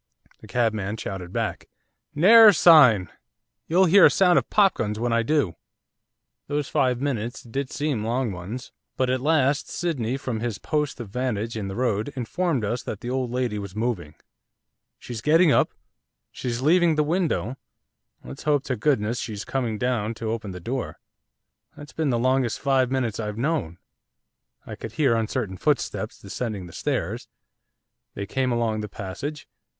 The 0.39 0.47
cabman 0.47 0.97
shouted 0.97 1.31
back. 1.31 1.69
'Ne'er 2.15 2.47
a 2.47 2.53
sign, 2.55 3.09
you'll 3.67 3.85
hear 3.85 4.07
a 4.07 4.09
sound 4.09 4.39
of 4.39 4.49
popguns 4.49 4.97
when 4.97 5.13
I 5.13 5.21
do.' 5.21 5.55
Those 6.47 6.67
five 6.67 6.99
minutes 6.99 7.43
did 7.43 7.69
seem 7.69 8.03
long 8.03 8.31
ones. 8.31 8.71
But 8.97 9.11
at 9.11 9.21
last 9.21 9.69
Sydney, 9.69 10.17
from 10.17 10.39
his 10.39 10.57
post 10.57 10.99
of 10.99 11.09
vantage 11.09 11.55
in 11.55 11.67
the 11.67 11.75
road, 11.75 12.11
informed 12.15 12.65
us 12.65 12.81
that 12.81 13.01
the 13.01 13.11
old 13.11 13.29
lady 13.29 13.59
was 13.59 13.75
moving. 13.75 14.15
'She's 14.97 15.21
getting 15.21 15.51
up; 15.51 15.71
she's 16.31 16.61
leaving 16.61 16.95
the 16.95 17.03
window; 17.03 17.55
let's 18.23 18.41
hope 18.41 18.63
to 18.63 18.75
goodness 18.75 19.19
she's 19.19 19.45
coming 19.45 19.77
down 19.77 20.15
to 20.15 20.31
open 20.31 20.49
the 20.49 20.59
door. 20.59 20.97
That's 21.77 21.93
been 21.93 22.09
the 22.09 22.17
longest 22.17 22.59
five 22.59 22.89
minutes 22.89 23.19
I've 23.19 23.37
known.' 23.37 23.77
I 24.65 24.75
could 24.75 24.93
hear 24.93 25.13
uncertain 25.15 25.57
footsteps 25.57 26.19
descending 26.19 26.65
the 26.65 26.73
stairs. 26.73 27.27
They 28.15 28.25
came 28.25 28.51
along 28.51 28.81
the 28.81 28.89
passage. 28.89 29.47